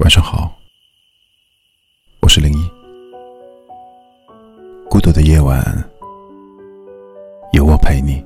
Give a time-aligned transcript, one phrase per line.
[0.00, 0.52] 晚上好，
[2.20, 2.70] 我是零一。
[4.90, 5.64] 孤独的夜晚，
[7.52, 8.22] 有我陪你。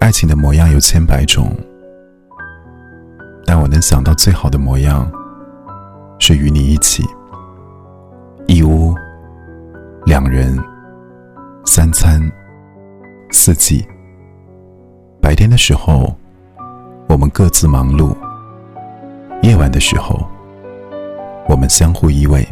[0.00, 1.54] 爱情的模样有千百种，
[3.44, 5.12] 但我能想到最好的模样，
[6.18, 7.04] 是与你一起，
[8.46, 8.94] 一屋，
[10.06, 10.58] 两人，
[11.66, 12.18] 三餐，
[13.30, 13.86] 四季。
[15.28, 16.16] 白天的时候，
[17.06, 18.16] 我们各自忙碌；
[19.42, 20.26] 夜晚的时候，
[21.46, 22.42] 我们相互依偎。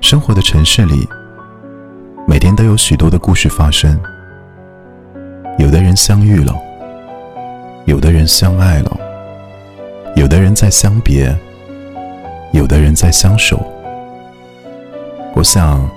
[0.00, 1.04] 生活的城市里，
[2.28, 4.00] 每天都有许多的故事发生。
[5.58, 6.56] 有的人相遇了，
[7.86, 8.96] 有的人相爱了，
[10.14, 11.36] 有的人在相别，
[12.52, 13.60] 有的人在相守。
[15.34, 15.90] 我想，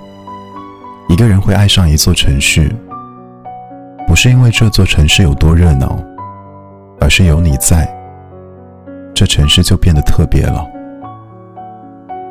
[1.08, 2.68] 一个人会爱上一座城市。
[4.16, 6.02] 不是因为这座城市有多热闹，
[7.02, 7.86] 而是有你在，
[9.14, 10.66] 这城市就变得特别了。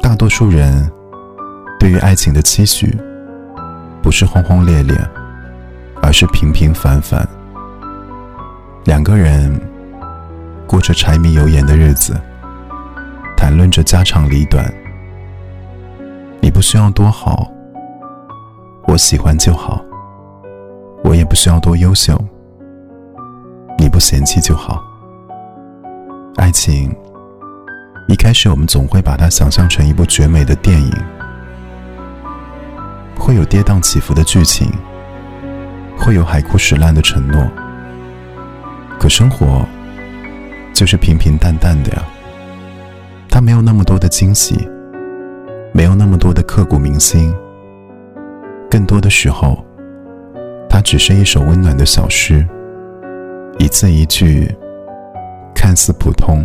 [0.01, 0.91] 大多数人
[1.79, 2.99] 对于爱情的期许，
[4.03, 4.97] 不是轰轰烈烈，
[6.01, 7.29] 而是平平凡凡。
[8.87, 9.55] 两个人
[10.67, 12.19] 过着柴米油盐的日子，
[13.37, 14.73] 谈论着家长里短。
[16.41, 17.47] 你不需要多好，
[18.87, 19.85] 我喜欢就好。
[21.15, 22.21] 我也不需要多优秀，
[23.79, 24.83] 你不嫌弃就好。
[26.35, 26.93] 爱情
[28.09, 30.93] 一开始，我们总会把它想象成一部绝美的电影，
[33.17, 34.69] 会有跌宕起伏的剧情，
[35.97, 37.47] 会有海枯石烂的承诺。
[38.99, 39.65] 可生活
[40.73, 42.03] 就是平平淡淡的呀，
[43.31, 44.69] 它没有那么多的惊喜，
[45.73, 47.33] 没有那么多的刻骨铭心，
[48.69, 49.65] 更多的时候。
[50.75, 52.45] 它只是一首温暖的小诗，
[53.61, 54.53] 一字一句，
[55.55, 56.45] 看似普通，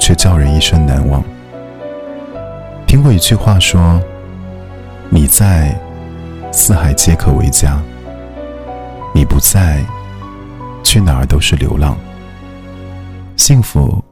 [0.00, 1.22] 却叫人一生难忘。
[2.88, 4.02] 听过一句话说
[5.10, 5.80] ：“你在，
[6.50, 7.80] 四海皆可为家；
[9.14, 9.80] 你不在，
[10.82, 11.96] 去哪儿都是流浪。”
[13.38, 14.02] 幸福，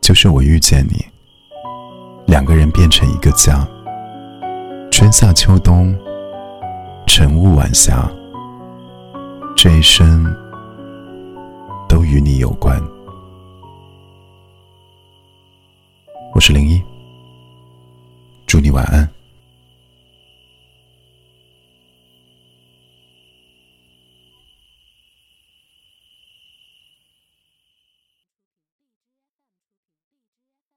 [0.00, 1.04] 就是我遇见你，
[2.24, 3.68] 两个人变成一个家，
[4.90, 5.94] 春夏秋冬。
[7.14, 8.10] 晨雾晚霞，
[9.54, 10.24] 这一生
[11.86, 12.82] 都与你有关。
[16.34, 16.82] 我是零一。